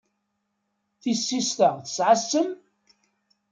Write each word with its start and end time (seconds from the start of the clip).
Tissist-a 1.01 1.69
tesɛa 1.83 2.13
ssem? 2.21 2.49